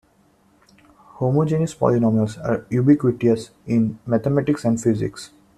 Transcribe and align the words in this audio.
Homogeneous 1.19 1.75
polynomials 1.75 2.43
are 2.43 2.65
ubiquitous 2.71 3.51
in 3.67 3.99
mathematics 4.07 4.65
and 4.65 4.81
physics. 4.81 5.29